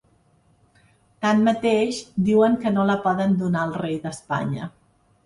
[1.25, 1.99] Tanmateix,
[2.29, 4.71] diuen que no la poden donar al rei d’Espanya.